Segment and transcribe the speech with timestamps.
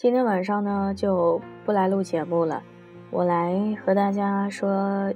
[0.00, 2.62] 今天晚上呢就不来录节目了，
[3.10, 5.12] 我来和大家说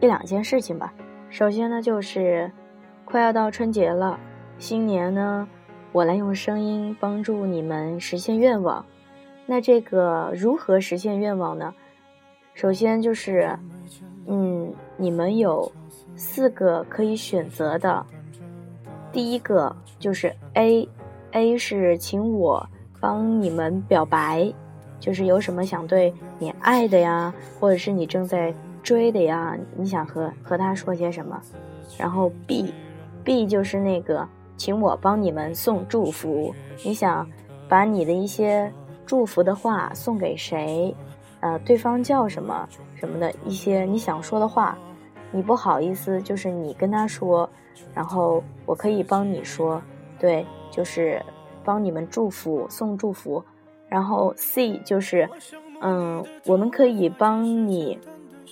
[0.00, 0.94] 一两件事情吧。
[1.28, 2.50] 首先呢就是
[3.04, 4.18] 快要到春节了，
[4.58, 5.46] 新年呢
[5.92, 8.82] 我来用声音帮助你们实现愿望。
[9.44, 11.74] 那这个如何实现愿望呢？
[12.54, 13.54] 首先就是，
[14.26, 15.70] 嗯，你们有
[16.16, 18.06] 四个可以选择的。
[19.12, 22.66] 第一个就是 A，A 是请我
[23.02, 24.48] 帮你们表白，
[25.00, 31.42] 就是有什么想对你爱的呀，或者是你正在追的呀，你想和和他说些什么。
[31.98, 34.24] 然后 B，B 就是那个
[34.56, 37.28] 请我帮你们送祝福，你想
[37.68, 38.72] 把你的一些
[39.04, 40.94] 祝福的话送给谁，
[41.40, 44.78] 呃，对方叫什么什么的一些你想说的话，
[45.32, 47.50] 你不好意思，就是你跟他说。
[47.92, 49.82] 然后我可以帮你说，
[50.18, 51.20] 对，就是
[51.64, 53.42] 帮你们祝福送祝福。
[53.88, 55.28] 然后 C 就是，
[55.80, 57.98] 嗯，我们可以帮你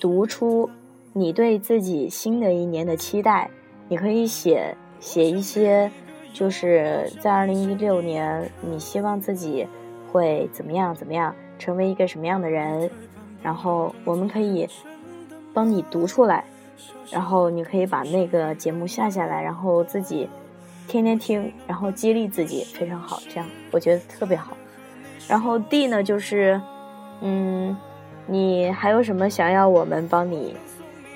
[0.00, 0.68] 读出
[1.12, 3.50] 你对自己新的一年的期待。
[3.88, 5.90] 你可以写写一些，
[6.32, 9.66] 就是在二零一六年你希望自己
[10.10, 12.90] 会怎么样怎么样，成为一个什么样的人。
[13.42, 14.68] 然后我们可以
[15.54, 16.44] 帮你读出来。
[17.10, 20.28] 然后你可以把那个节目下下来，然后自己
[20.92, 23.22] 天天听，然后激励自己，非常好。
[23.30, 24.54] 这样我觉得特别好。
[25.26, 26.60] 然后 D 呢，就是，
[27.22, 27.74] 嗯，
[28.26, 30.54] 你还有什么想要我们帮你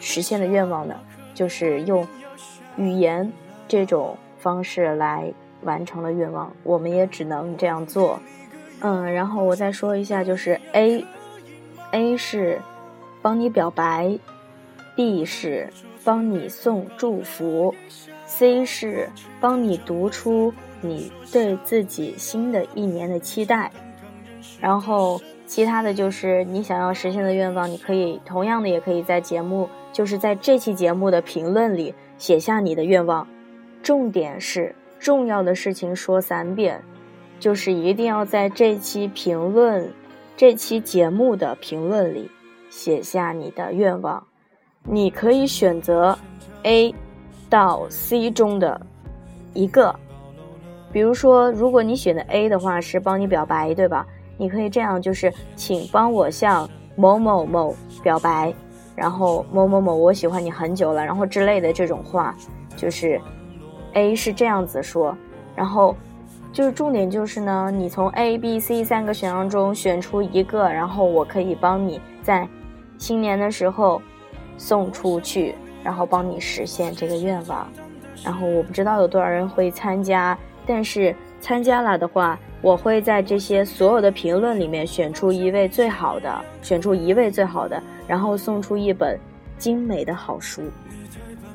[0.00, 0.96] 实现的愿望呢？
[1.34, 2.04] 就是用
[2.76, 3.32] 语言
[3.68, 5.32] 这种方式来
[5.62, 8.18] 完成了愿望，我们也只能这样做。
[8.80, 12.60] 嗯，然后我再说一下，就是 A，A 是
[13.22, 14.18] 帮你表白。
[14.96, 15.72] B 是
[16.04, 17.74] 帮你送祝福
[18.26, 19.08] ，C 是
[19.40, 23.70] 帮你读出你对自己新的一年的期待，
[24.60, 33.26] 然后其他的就是你想要实现的愿望，你可以同样的也可以在节目，就是在这期节目的评论里写下你的愿望。
[33.82, 36.82] 重点是重要的事情说三遍，
[37.38, 39.92] 就是一定要在这期评论、
[40.36, 42.30] 这期节目的评论里
[42.68, 44.26] 写下你的愿望。
[44.84, 46.16] 你可以选择
[46.62, 46.94] A
[47.48, 48.80] 到 C 中的
[49.52, 49.94] 一个，
[50.90, 54.06] 比如说，如果你选的 A 的话是帮你表白，对吧？
[54.38, 58.52] 你可以这样，就是请帮我向某某某表白，
[58.96, 62.34] 然后某某某我喜欢你很久了，然后之类的这种话，
[62.74, 63.20] 就是
[63.92, 65.14] A 是这样子说，
[65.54, 65.94] 然后
[66.52, 72.48] 就是重点就是呢，你从 A、B、C 三个选项中选出一个，然后我可以帮你在
[72.96, 74.00] 新年的时候。
[74.60, 77.66] 送出去，然后帮你实现这个愿望。
[78.22, 89.18] 然后我不知道有多少人会参加，但是参加了的话，我会在这些所有的评论里面选出一位最好的，选出一位最好的，然后送出一本
[89.56, 90.60] 精美的好书，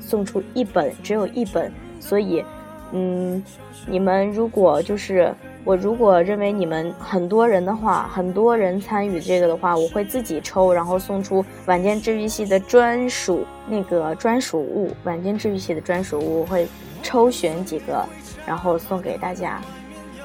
[0.00, 1.72] 送出一本，只有一本。
[2.00, 2.44] 所以，
[2.90, 3.40] 嗯，
[3.86, 5.32] 你们如果就是。
[5.66, 16.68] 我如果认为你们很多人的话，很多人参与这个的话，我会自己抽，然后送出晚间治愈系的专属那个专属物，晚间治愈系的专属物，我会
[17.02, 18.06] 抽选几个，
[18.46, 19.60] 然后送给大家。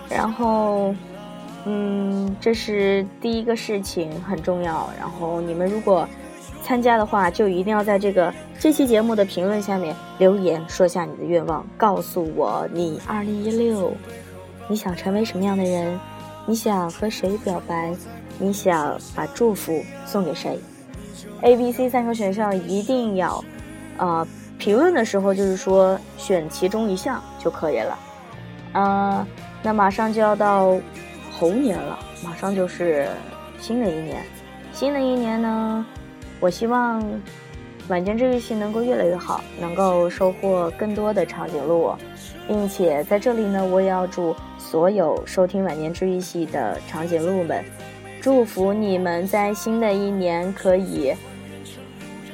[0.07, 0.93] 然后，
[1.65, 4.87] 嗯，这是第一个事情很重要。
[4.99, 6.07] 然后你们如果
[6.61, 13.91] 参加的话，就一定要在这个这期节目的评论下面留言，说下你的愿望，告诉我你二零一六。
[14.71, 15.99] 你想成为什么样的人？
[16.45, 17.93] 你想和谁表白？
[18.39, 20.57] 你想把祝福送给谁
[21.41, 23.43] ？A、B、C 三个选项一定要，
[23.97, 24.25] 呃，
[24.57, 27.99] 评论的时候就是说选其中一项就可以了。
[28.71, 29.27] 嗯，
[29.61, 30.79] 那马上就要到
[31.37, 33.09] 猴年了，马上就是
[33.59, 34.23] 新的一年。
[34.71, 35.85] 新的一年呢，
[36.39, 37.03] 我希望
[37.89, 41.93] 晚间治愈系能够越来越好，能够收获更多的长颈鹿，
[42.47, 44.35] 并且在这里呢，我也要祝。
[44.57, 47.61] 所有收听晚年治愈系的长颈鹿们，
[48.21, 51.13] 祝福你们在新的一年可以，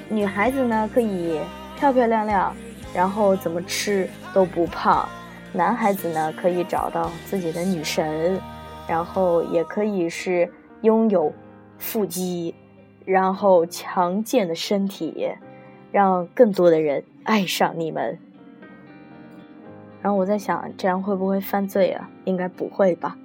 [0.08, 1.40] 女孩子呢可以
[1.80, 2.56] 漂漂亮亮，
[2.94, 5.08] 然后怎么吃都不胖；
[5.52, 8.40] 男孩子呢可以找到自己的女神，
[8.88, 10.48] 然后也可以是
[10.82, 11.34] 拥有
[11.80, 12.54] 腹肌，
[13.04, 15.28] 然后强健的身体，
[15.92, 18.20] 让更多的人爱上你们。
[20.08, 22.10] 然后我在想，这样会不会犯罪啊？
[22.24, 23.18] 应该不会吧。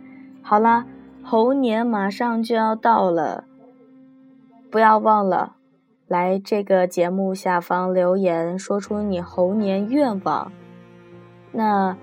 [0.43, 0.85] 好啦，
[1.23, 3.45] 猴年马上就要到了，
[4.69, 5.55] 不要忘了
[6.09, 10.51] 来这个节目下方留言，说出你猴年愿望。
[11.53, 11.97] 那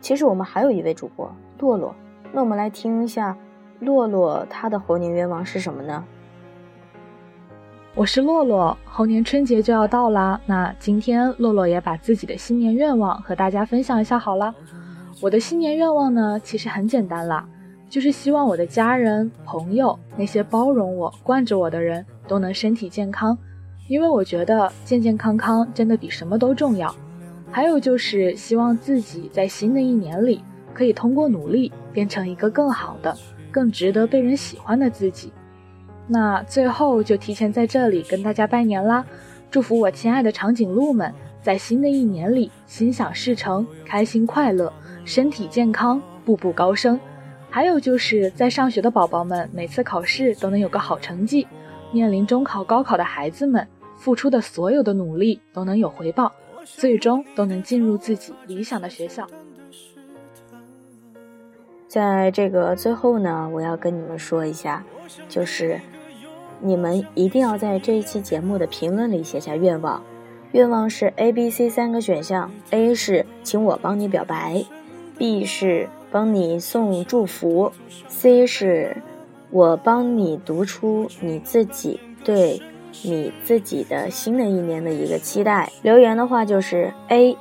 [0.00, 1.28] 其实我们还有一位主播
[1.58, 1.92] 洛洛，
[2.32, 3.36] 那我们来听一下
[3.80, 6.04] 洛洛他的猴年愿望是什么呢？
[7.94, 14.54] 我是洛洛，猴年春节就要到啦，那今天洛洛也把自己的新年愿望和大家分享一下好了。
[15.20, 17.46] 我的新年愿望呢，其实很简单啦，
[17.90, 23.36] 就是希望我的家人、朋友，那些包容我、惯着我的人都能身体健康，
[23.88, 26.94] 因为我觉得健健康康真的比什么都重要。
[27.50, 30.42] 还有就是希望自己在新的一年里。
[30.74, 33.14] 可以通过努力变成一个更好的、
[33.50, 35.30] 更值得被人喜欢的自己。
[36.12, 39.02] 那最后就提前在这里跟大家拜年啦，
[39.50, 41.10] 祝福我亲爱的长颈鹿们
[41.40, 44.70] 在新的一年里心想事成、开心快乐、
[45.06, 47.00] 身体健康、步步高升。
[47.48, 51.46] 还有就是在上学的宝宝们每次考试都能有个好成绩，
[51.92, 53.66] 面临中考、高考的孩子们
[53.96, 56.30] 付出的所有的努力都能有回报，
[56.62, 59.26] 最终都能进入自己理想的学校。
[61.88, 64.84] 在这个最后呢，我要跟你们说一下，
[65.28, 65.80] 就是
[66.62, 70.02] 你们一定要在这一期节目的评论里写下愿望。
[70.52, 74.64] 愿望是 A、B、C 三个选项，A 是请我帮你表白
[75.18, 77.72] ，B 是帮你送祝福
[78.08, 78.96] ，C 是
[79.50, 82.62] 我帮你读出你自己对
[83.02, 85.70] 你自己的新的一年的一个期待。
[85.82, 87.36] 留言的话就是 A，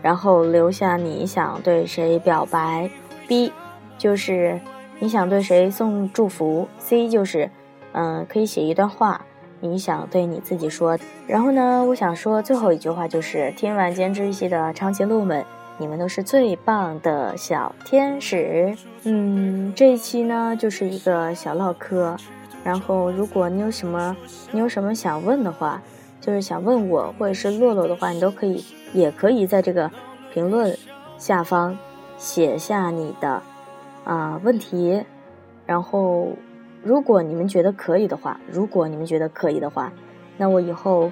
[0.00, 2.90] 然后留下你想对谁表白
[3.28, 3.52] ，B。
[3.98, 4.60] 就是
[4.98, 7.50] 你想对谁送祝福？C 就是，
[7.96, 9.24] 嗯，可以写一段话，
[9.60, 10.98] 你想对你自己说。
[11.26, 15.42] 然后呢，我想说最后一句话就是：听完兼职一期的长颈鹿们，
[15.78, 18.76] 你们都是最棒的小天使。
[19.04, 22.14] 嗯，这一期呢就是一个小唠嗑。
[22.62, 24.14] 然后，如果你有什么
[24.50, 25.80] 你有什么想问的话，
[26.20, 29.90] 就是想问我或者是洛洛的话，你都可以，也可以在这个
[30.34, 30.76] 评论
[31.16, 31.78] 下方
[32.18, 33.42] 写下你的。
[34.04, 35.02] 啊，问题，
[35.66, 36.28] 然后，
[36.86, 39.92] 如果你们觉得可以的话，如果你们觉得可以的话，
[40.36, 41.10] 那我以后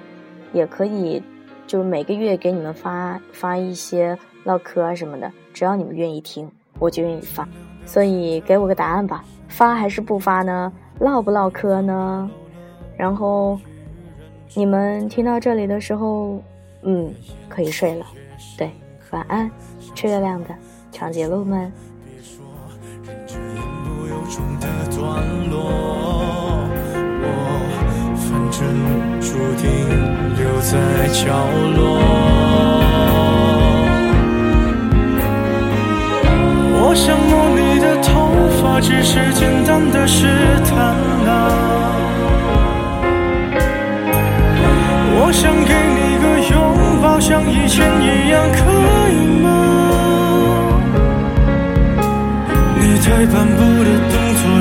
[0.53, 1.21] 也可以，
[1.67, 6.49] 就是每个月给你们发发一些唠嗑啊什么的，只要你们愿意听，
[6.79, 7.45] 我就愿意发。
[7.85, 10.71] 所以给我个答案吧，发还是不发呢？
[10.99, 12.31] 唠不唠嗑呢？
[12.95, 13.59] 然后
[14.53, 16.41] 你们听到这里的时候，
[16.83, 17.13] 嗯，
[17.49, 18.05] 可以睡了。
[18.57, 18.71] 对，
[19.11, 19.51] 晚安，
[19.93, 20.55] 吃月亮的
[20.89, 21.69] 长颈鹿们。
[25.49, 25.53] 落，
[27.21, 27.25] 我
[28.17, 28.59] 反正
[29.21, 29.27] 注
[29.61, 29.63] 定
[30.37, 30.71] 留在
[31.13, 31.23] 角
[31.75, 31.79] 落。
[36.77, 38.07] 我想摸你的头
[38.61, 40.27] 发，只是简单的试
[40.65, 40.75] 探
[41.27, 41.29] 啊。
[45.17, 46.23] 我想给你个
[46.53, 46.55] 拥
[47.01, 48.59] 抱，像以前一样，可
[49.11, 49.45] 以吗？
[52.77, 53.89] 你太斑驳的，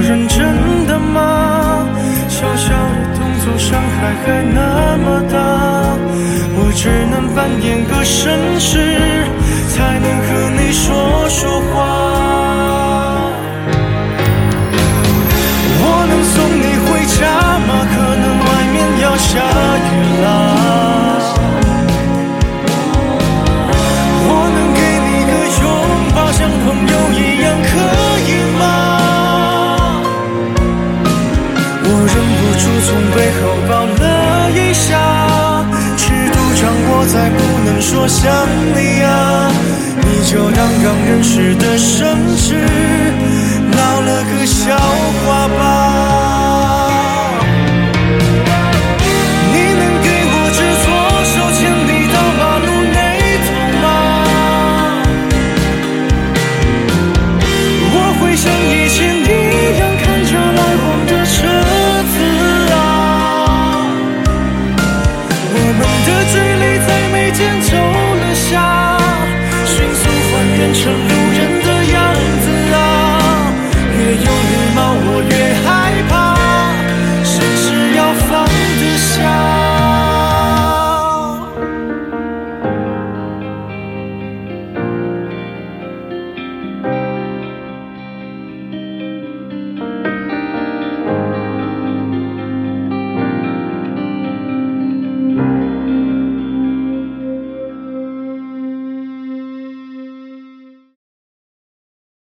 [0.07, 1.89] 认真的吗？
[2.29, 5.35] 小小的动作，伤害还那么大。
[6.57, 8.15] 我只能扮演个绅
[8.61, 8.71] 士，
[9.73, 10.29] 才能和
[10.59, 11.41] 你说说
[33.15, 35.65] 最后抱了一下
[35.97, 38.29] 尺度掌握在不能说想
[38.75, 39.53] 你啊。
[40.03, 42.03] 你就当刚认识的绅
[42.37, 42.57] 士
[70.85, 71.34] 生路